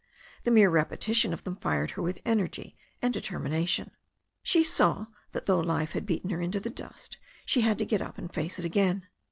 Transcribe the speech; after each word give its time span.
The 0.45 0.49
mere 0.49 0.71
repetition 0.71 1.31
of 1.31 1.43
them 1.43 1.55
fired 1.55 1.91
her 1.91 2.01
with 2.01 2.21
energy 2.25 2.75
and 3.03 3.13
determi 3.13 3.51
nation. 3.51 3.91
She 4.41 4.63
saw 4.63 5.05
that 5.31 5.45
though 5.45 5.59
life 5.59 5.91
had 5.91 6.07
beaten 6.07 6.31
her 6.31 6.41
into 6.41 6.59
the 6.59 6.71
dust 6.71 7.17
she 7.45 7.61
had 7.61 7.77
to 7.77 7.85
get 7.85 8.01
up 8.01 8.17
and 8.17 8.33
face 8.33 8.57
it 8.57 8.65
again. 8.65 9.05